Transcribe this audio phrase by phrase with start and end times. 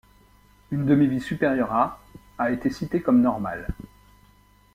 [0.71, 2.01] Une demi-vie supérieure à
[2.39, 3.67] a été citée comme normale.